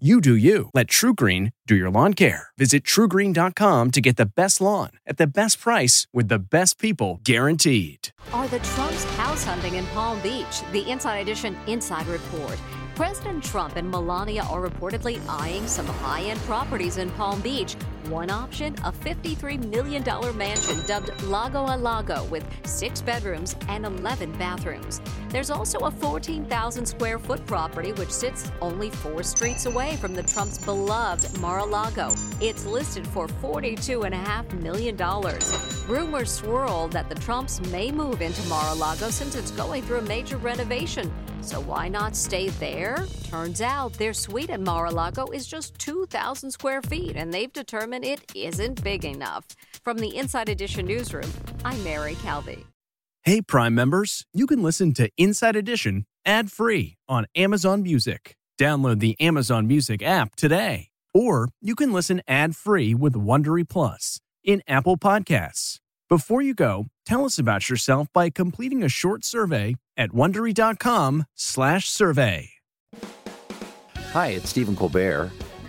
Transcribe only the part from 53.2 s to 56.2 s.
Hey, Prime members, you can listen to Inside Edition